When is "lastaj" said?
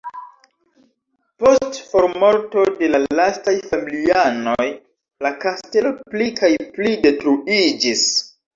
3.21-3.55